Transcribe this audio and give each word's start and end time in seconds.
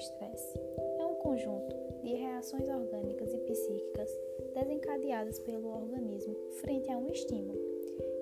estresse 0.00 0.58
é 0.98 1.06
um 1.06 1.14
conjunto 1.16 1.76
de 2.02 2.14
reações 2.14 2.68
orgânicas 2.68 3.32
e 3.32 3.38
psíquicas 3.38 4.10
desencadeadas 4.54 5.38
pelo 5.40 5.68
organismo 5.68 6.34
frente 6.60 6.90
a 6.90 6.98
um 6.98 7.08
estímulo. 7.08 7.58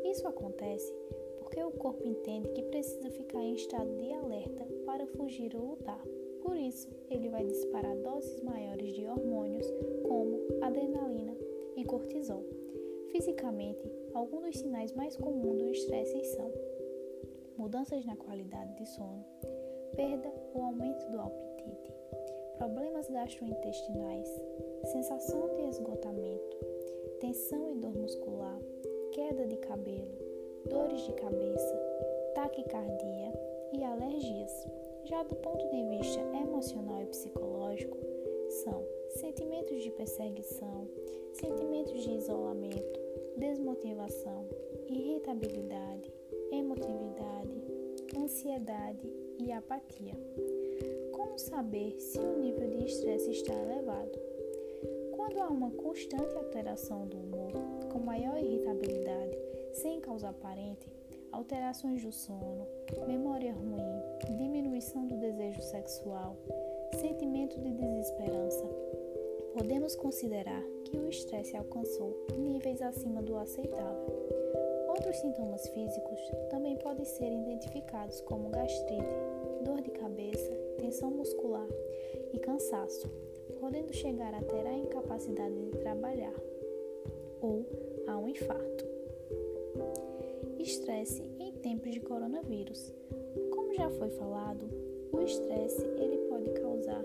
Isso 0.05 0.27
acontece 0.27 0.93
porque 1.39 1.63
o 1.63 1.71
corpo 1.71 2.07
entende 2.07 2.49
que 2.51 2.63
precisa 2.63 3.11
ficar 3.11 3.41
em 3.41 3.55
estado 3.55 3.97
de 3.97 4.13
alerta 4.13 4.67
para 4.85 5.07
fugir 5.07 5.57
ou 5.57 5.71
lutar. 5.71 6.05
Por 6.43 6.57
isso, 6.57 6.89
ele 7.11 7.29
vai 7.29 7.45
disparar 7.45 7.97
doses 7.97 8.41
maiores 8.43 8.95
de 8.95 9.07
hormônios 9.07 9.67
como 10.03 10.39
adrenalina 10.61 11.37
e 11.77 11.85
cortisol. 11.85 12.45
Fisicamente, 13.11 13.91
alguns 14.15 14.43
dos 14.43 14.59
sinais 14.59 14.93
mais 14.93 15.17
comuns 15.17 15.59
do 15.59 15.71
estresse 15.71 16.25
são 16.25 16.53
mudanças 17.57 18.05
na 18.05 18.17
qualidade 18.17 18.77
de 18.77 18.87
sono, 18.87 19.25
perda 19.97 20.33
ou 20.55 20.63
aumento 20.63 21.11
do 21.11 21.21
apetite, 21.21 21.95
problemas 22.57 23.09
gastrointestinais, 23.09 24.29
sensação 24.85 25.49
de 25.55 25.69
esgotamento, 25.69 26.57
tensão 27.21 27.71
e 27.71 27.75
dor 27.75 27.97
muscular, 27.97 28.59
queda 29.13 29.47
de 29.47 29.57
cabelo, 29.57 30.13
dores 30.69 31.01
de 31.03 31.13
cabeça, 31.13 31.75
taquicardia 32.35 33.33
e 33.73 33.85
alergias. 33.85 34.67
Já 35.05 35.23
do 35.23 35.37
ponto 35.37 35.67
de 35.69 35.83
vista 35.85 36.21
emocional 36.21 37.03
e 37.03 37.07
psicológico, 37.07 37.97
são 38.63 38.85
sentimentos 39.11 39.83
de 39.83 39.91
perseguição, 39.91 40.89
sentimentos 41.33 42.03
de 42.03 42.13
isolamento, 42.13 43.01
desmotivação, 43.37 44.47
irritabilidade, 44.89 46.13
emotividade, 46.51 47.08
ansiedade 48.29 49.11
e 49.39 49.51
apatia. 49.51 50.13
Como 51.13 51.39
saber 51.39 51.99
se 51.99 52.19
o 52.19 52.39
nível 52.39 52.69
de 52.69 52.85
estresse 52.85 53.31
está 53.31 53.55
elevado? 53.55 54.19
Quando 55.17 55.41
há 55.41 55.49
uma 55.49 55.71
constante 55.71 56.37
alteração 56.37 57.07
do 57.07 57.17
humor, 57.17 57.53
com 57.91 58.01
maior 58.01 58.37
irritabilidade, 58.39 59.39
sem 59.73 59.99
causa 59.99 60.29
aparente, 60.29 60.87
alterações 61.33 62.05
do 62.05 62.13
sono, 62.13 62.67
memória 63.07 63.55
ruim, 63.55 64.37
diminuição 64.37 65.07
do 65.07 65.17
desejo 65.17 65.63
sexual, 65.63 66.37
sentimento 67.01 67.59
de 67.59 67.73
desesperança, 67.73 68.67
podemos 69.55 69.97
considerar 69.97 70.63
que 70.85 70.99
o 70.99 71.09
estresse 71.09 71.57
alcançou 71.57 72.27
níveis 72.37 72.83
acima 72.83 73.23
do 73.23 73.39
aceitável. 73.39 74.68
Outros 74.89 75.17
sintomas 75.19 75.69
físicos 75.69 76.19
também 76.51 76.77
podem 76.79 77.05
ser 77.05 77.31
identificados 77.31 78.21
como 78.23 78.49
gastrite, 78.49 79.05
dor 79.63 79.83
de 79.83 79.91
cabeça, 79.91 80.51
tensão 80.79 81.11
muscular 81.11 81.69
e 82.33 82.39
cansaço, 82.39 83.07
podendo 83.61 83.93
chegar 83.93 84.33
a 84.35 84.43
ter 84.43 84.67
a 84.67 84.73
incapacidade 84.73 85.55
de 85.55 85.79
trabalhar 85.79 86.35
ou 87.43 87.67
a 88.07 88.17
um 88.17 88.29
infarto. 88.29 88.85
Estresse 90.59 91.23
em 91.39 91.53
tempos 91.53 91.93
de 91.93 92.01
coronavírus. 92.01 92.93
Como 93.51 93.75
já 93.75 93.91
foi 93.91 94.09
falado, 94.11 94.69
o 95.13 95.21
estresse 95.21 95.83
ele 95.83 96.19
pode 96.29 96.51
causar 96.61 97.05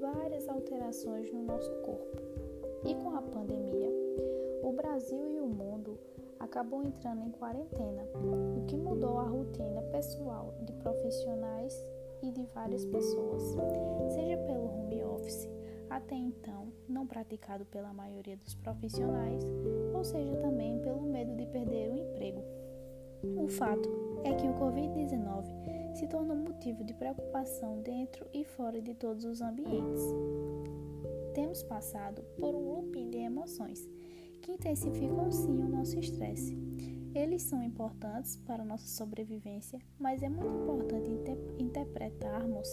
várias 0.00 0.48
alterações 0.48 1.30
no 1.32 1.42
nosso 1.42 1.70
corpo. 1.82 2.16
E 2.84 2.94
com 2.94 3.10
a 3.14 3.22
pandemia, 3.22 3.90
o 4.62 4.72
Brasil 4.72 5.30
e 5.30 5.40
o 5.40 5.46
mundo 5.46 5.98
acabou 6.50 6.82
entrando 6.82 7.22
em 7.22 7.30
quarentena, 7.30 8.02
o 8.56 8.64
que 8.66 8.76
mudou 8.76 9.18
a 9.18 9.22
rotina 9.22 9.82
pessoal 9.82 10.52
de 10.62 10.72
profissionais 10.72 11.72
e 12.24 12.32
de 12.32 12.44
várias 12.46 12.84
pessoas, 12.84 13.40
seja 14.12 14.36
pelo 14.36 14.66
home 14.66 15.04
office, 15.04 15.48
até 15.88 16.16
então 16.16 16.72
não 16.88 17.06
praticado 17.06 17.64
pela 17.66 17.92
maioria 17.92 18.36
dos 18.36 18.56
profissionais, 18.56 19.44
ou 19.94 20.02
seja 20.02 20.34
também 20.38 20.80
pelo 20.80 21.02
medo 21.02 21.36
de 21.36 21.46
perder 21.46 21.88
o 21.88 21.96
emprego. 21.96 22.42
O 23.36 23.46
fato 23.46 23.88
é 24.24 24.34
que 24.34 24.48
o 24.48 24.54
Covid-19 24.54 25.94
se 25.94 26.08
tornou 26.08 26.34
motivo 26.34 26.82
de 26.82 26.94
preocupação 26.94 27.80
dentro 27.80 28.26
e 28.34 28.44
fora 28.44 28.82
de 28.82 28.92
todos 28.94 29.24
os 29.24 29.40
ambientes. 29.40 30.02
Temos 31.32 31.62
passado 31.62 32.24
por 32.40 32.56
um 32.56 32.74
looping 32.74 33.08
de 33.08 33.18
emoções 33.18 33.88
intensificam 34.50 35.30
sim 35.30 35.58
o 35.62 35.68
nosso 35.68 35.98
estresse. 35.98 36.58
Eles 37.14 37.42
são 37.42 37.62
importantes 37.62 38.36
para 38.36 38.64
nossa 38.64 38.86
sobrevivência, 38.86 39.80
mas 39.98 40.22
é 40.22 40.28
muito 40.28 40.54
importante 40.62 41.10
inter 41.10 41.38
interpretarmos 41.58 42.68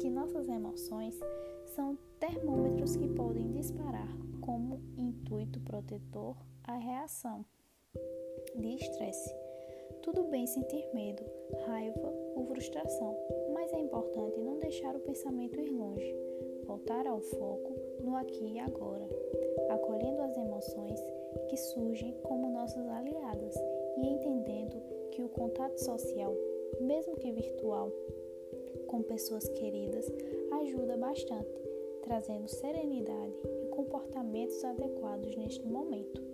que 0.00 0.08
nossas 0.08 0.48
emoções 0.48 1.18
são 1.74 1.98
termômetros 2.18 2.96
que 2.96 3.08
podem 3.08 3.50
disparar 3.52 4.08
como 4.40 4.80
intuito 4.96 5.60
protetor 5.60 6.36
a 6.64 6.76
reação 6.76 7.44
de 8.56 8.74
estresse. 8.74 9.34
Tudo 10.02 10.24
bem 10.24 10.46
sentir 10.46 10.86
medo, 10.94 11.22
raiva 11.66 12.12
ou 12.34 12.46
frustração, 12.46 13.16
mas 13.52 13.72
é 13.72 13.78
importante 13.78 14.40
não 14.40 14.58
deixar 14.58 14.94
o 14.94 15.00
pensamento 15.00 15.60
ir 15.60 15.70
longe, 15.70 16.14
voltar 16.66 17.06
ao 17.06 17.20
foco 17.20 17.74
no 18.02 18.16
aqui 18.16 18.54
e 18.54 18.58
agora, 18.58 19.08
acolhendo 19.68 20.22
as 20.22 20.36
emoções 20.36 21.00
que 21.48 21.56
surgem 21.56 22.12
como 22.22 22.50
nossas 22.50 22.86
aliadas 22.88 23.54
e 23.96 24.06
entendendo 24.06 24.82
que 25.10 25.22
o 25.22 25.28
contato 25.28 25.78
social, 25.78 26.34
mesmo 26.80 27.16
que 27.16 27.30
virtual, 27.30 27.92
com 28.86 29.02
pessoas 29.02 29.48
queridas 29.48 30.06
ajuda 30.60 30.96
bastante, 30.96 31.62
trazendo 32.02 32.48
serenidade 32.48 33.34
e 33.62 33.68
comportamentos 33.68 34.64
adequados 34.64 35.36
neste 35.36 35.66
momento. 35.66 36.33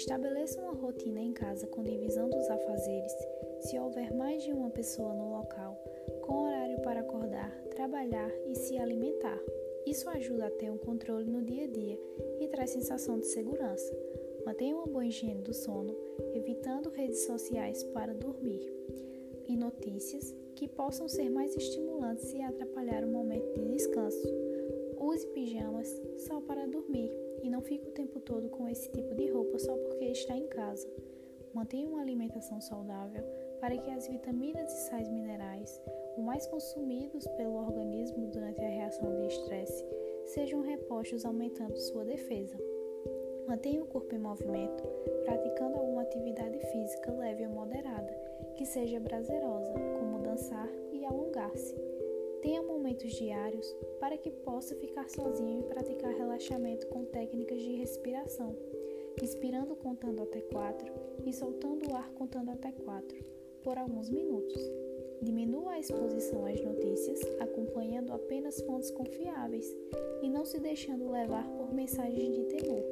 Estabeleça 0.00 0.58
uma 0.62 0.72
rotina 0.72 1.20
em 1.20 1.30
casa 1.30 1.66
com 1.66 1.82
divisão 1.82 2.30
dos 2.30 2.48
afazeres, 2.48 3.12
se 3.60 3.78
houver 3.78 4.14
mais 4.14 4.42
de 4.42 4.50
uma 4.50 4.70
pessoa 4.70 5.12
no 5.12 5.28
local, 5.28 5.78
com 6.22 6.44
horário 6.44 6.80
para 6.80 7.00
acordar, 7.00 7.54
trabalhar 7.76 8.30
e 8.48 8.54
se 8.54 8.78
alimentar. 8.78 9.38
Isso 9.84 10.08
ajuda 10.08 10.46
a 10.46 10.50
ter 10.52 10.70
um 10.70 10.78
controle 10.78 11.30
no 11.30 11.42
dia 11.42 11.64
a 11.64 11.66
dia 11.66 12.00
e 12.40 12.48
traz 12.48 12.70
sensação 12.70 13.18
de 13.18 13.26
segurança. 13.26 13.94
Mantenha 14.46 14.74
uma 14.74 14.86
boa 14.86 15.04
higiene 15.04 15.42
do 15.42 15.52
sono, 15.52 15.94
evitando 16.32 16.88
redes 16.88 17.26
sociais 17.26 17.84
para 17.84 18.14
dormir 18.14 18.72
e 19.46 19.54
notícias 19.54 20.34
que 20.56 20.66
possam 20.66 21.08
ser 21.08 21.28
mais 21.28 21.54
estimulantes 21.54 22.32
e 22.32 22.40
atrapalhar 22.40 23.04
o 23.04 23.12
momento 23.12 23.52
de 23.52 23.68
descanso. 23.68 24.26
Use 24.98 25.26
pijamas 25.26 25.94
só 26.16 26.40
para 26.40 26.66
dormir 26.66 27.19
não 27.60 27.66
fique 27.66 27.86
o 27.86 27.92
tempo 27.92 28.18
todo 28.20 28.48
com 28.48 28.66
esse 28.66 28.90
tipo 28.90 29.14
de 29.14 29.30
roupa 29.30 29.58
só 29.58 29.76
porque 29.76 30.06
está 30.06 30.34
em 30.34 30.46
casa. 30.46 30.88
Mantenha 31.52 31.90
uma 31.90 32.00
alimentação 32.00 32.58
saudável 32.58 33.22
para 33.60 33.76
que 33.76 33.90
as 33.90 34.08
vitaminas 34.08 34.72
e 34.72 34.88
sais 34.88 35.10
minerais, 35.10 35.78
os 36.16 36.24
mais 36.24 36.46
consumidos 36.46 37.26
pelo 37.36 37.56
organismo 37.56 38.28
durante 38.28 38.64
a 38.64 38.68
reação 38.68 39.14
de 39.14 39.26
estresse, 39.26 39.84
sejam 40.24 40.62
repostos, 40.62 41.26
aumentando 41.26 41.76
sua 41.76 42.02
defesa. 42.02 42.56
Mantenha 43.46 43.82
o 43.82 43.86
corpo 43.86 44.14
em 44.14 44.18
movimento, 44.18 44.82
praticando 45.26 45.76
alguma 45.76 46.00
atividade 46.00 46.58
física 46.72 47.12
leve 47.12 47.46
ou 47.46 47.52
moderada, 47.52 48.10
que 48.56 48.64
seja 48.64 48.98
prazerosa, 49.02 49.74
como 49.98 50.22
dançar 50.22 50.68
e 50.92 51.04
alongar-se. 51.04 51.76
Tenha 52.42 52.62
momentos 52.62 53.12
diários 53.12 53.66
para 54.00 54.16
que 54.16 54.30
possa 54.30 54.74
ficar 54.76 55.08
sozinho 55.08 55.60
e 55.60 55.62
praticar 55.64 56.12
relaxamento 56.14 56.86
com 56.86 57.04
técnicas 57.04 57.60
de 57.60 57.76
respiração, 57.76 58.56
inspirando 59.22 59.76
contando 59.76 60.22
até 60.22 60.40
4 60.40 60.92
e 61.26 61.32
soltando 61.32 61.90
o 61.90 61.94
ar 61.94 62.10
contando 62.12 62.50
até 62.50 62.72
4, 62.72 63.24
por 63.62 63.76
alguns 63.76 64.08
minutos. 64.08 64.60
Diminua 65.22 65.72
a 65.72 65.78
exposição 65.78 66.46
às 66.46 66.60
notícias, 66.62 67.20
acompanhando 67.40 68.12
apenas 68.12 68.60
fontes 68.62 68.90
confiáveis 68.90 69.76
e 70.22 70.30
não 70.30 70.46
se 70.46 70.58
deixando 70.58 71.10
levar 71.10 71.46
por 71.56 71.74
mensagens 71.74 72.34
de 72.34 72.44
temor. 72.44 72.82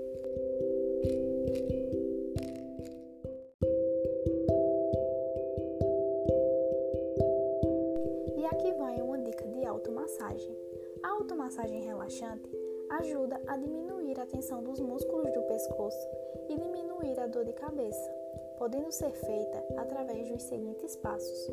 Automassagem. 9.79 10.57
A 11.05 11.09
automassagem 11.11 11.81
relaxante 11.83 12.51
ajuda 12.91 13.41
a 13.47 13.57
diminuir 13.57 14.19
a 14.19 14.27
tensão 14.27 14.63
dos 14.63 14.81
músculos 14.81 15.33
do 15.33 15.43
pescoço 15.43 16.09
e 16.49 16.57
diminuir 16.57 17.19
a 17.21 17.29
dor 17.29 17.45
de 17.45 17.53
cabeça, 17.53 18.11
podendo 18.59 18.91
ser 18.91 19.13
feita 19.13 19.65
através 19.77 20.29
dos 20.31 20.43
seguintes 20.43 20.97
passos. 20.97 21.53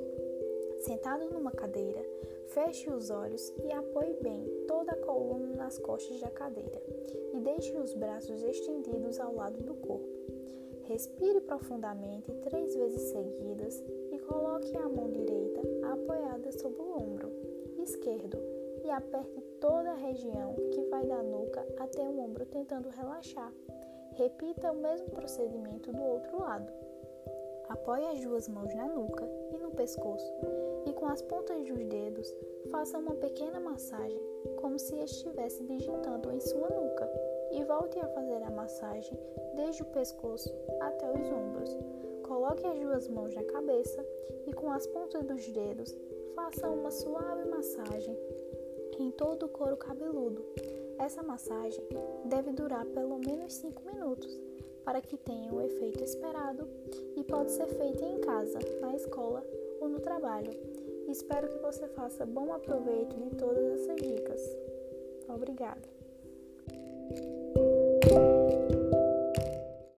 Sentado 0.80 1.30
numa 1.30 1.52
cadeira, 1.52 2.04
feche 2.48 2.90
os 2.90 3.12
olhos 3.12 3.54
e 3.64 3.72
apoie 3.72 4.14
bem 4.22 4.66
toda 4.68 4.94
a 4.94 5.06
coluna 5.06 5.56
nas 5.56 5.78
costas 5.78 6.20
da 6.20 6.32
cadeira 6.32 6.82
e 7.34 7.40
deixe 7.40 7.78
os 7.78 7.94
braços 7.94 8.42
estendidos 8.42 9.20
ao 9.20 9.36
lado 9.36 9.62
do 9.62 9.76
corpo. 9.76 10.10
Respire 10.84 11.42
profundamente 11.42 12.32
três 12.44 12.76
vezes 12.76 13.02
seguidas 13.02 13.84
e 14.12 14.20
coloque 14.20 14.76
a 14.78 14.90
mão 14.90 15.12
direita 15.12 15.62
apoiada 15.92 16.52
sobre 16.52 16.82
o 16.82 16.98
ombro 16.98 17.55
esquerdo 17.86 18.38
e 18.84 18.90
aperte 18.90 19.42
toda 19.62 19.92
a 19.92 19.96
região 19.96 20.56
que 20.72 20.82
vai 20.86 21.06
da 21.06 21.22
nuca 21.22 21.66
até 21.80 22.02
o 22.08 22.20
ombro, 22.20 22.46
tentando 22.46 22.90
relaxar. 22.90 23.54
Repita 24.14 24.72
o 24.72 24.76
mesmo 24.76 25.10
procedimento 25.12 25.92
do 25.92 26.04
outro 26.04 26.40
lado. 26.40 26.72
Apoie 27.70 28.06
as 28.08 28.22
duas 28.22 28.48
mãos 28.48 28.74
na 28.76 28.88
nuca 28.88 29.28
e 29.52 29.58
no 29.58 29.72
pescoço 29.72 30.32
e 30.86 30.94
com 30.94 31.08
as 31.08 31.22
pontas 31.24 31.66
dos 31.68 31.84
dedos 31.86 32.36
faça 32.70 32.98
uma 32.98 33.16
pequena 33.16 33.60
massagem, 33.60 34.22
como 34.58 34.78
se 34.78 34.96
estivesse 35.00 35.64
digitando 35.64 36.32
em 36.32 36.40
sua 36.40 36.70
nuca, 36.70 37.10
e 37.52 37.64
volte 37.64 38.00
a 38.00 38.08
fazer 38.08 38.42
a 38.44 38.52
massagem 38.52 39.18
desde 39.56 39.82
o 39.82 39.88
pescoço 39.88 40.54
até 40.80 41.12
os 41.12 41.28
ombros. 41.32 41.78
Coloque 42.24 42.66
as 42.68 42.80
duas 42.80 43.08
mãos 43.08 43.34
na 43.34 43.44
cabeça 43.44 44.06
e 44.46 44.54
com 44.54 44.72
as 44.72 44.86
pontas 44.88 45.24
dos 45.26 45.48
dedos 45.50 45.96
faça 46.36 46.68
uma 46.70 46.92
suave 46.92 47.46
massagem 47.50 48.18
em 49.00 49.10
todo 49.12 49.46
o 49.46 49.50
couro 49.50 49.78
cabeludo. 49.78 50.46
Essa 51.00 51.24
massagem 51.24 51.84
deve 52.26 52.52
durar 52.52 52.86
pelo 52.88 53.18
menos 53.18 53.54
5 53.54 53.82
minutos 53.86 54.40
para 54.84 55.02
que 55.02 55.18
tenha 55.18 55.52
o 55.54 55.62
efeito 55.62 56.04
esperado 56.04 56.68
e 57.16 57.24
pode 57.24 57.52
ser 57.52 57.68
feita 57.68 58.06
em 58.06 58.20
casa, 58.20 58.60
na 58.82 58.96
escola 58.96 59.44
ou 59.80 59.90
no 59.90 60.00
trabalho. 60.00 60.52
Espero 61.08 61.48
que 61.48 61.58
você 61.60 61.88
faça 61.90 62.26
bom 62.26 62.54
aproveito 62.54 63.16
de 63.16 63.36
todas 63.36 63.64
essas 63.80 63.96
dicas. 63.96 64.42
Obrigada! 65.28 65.96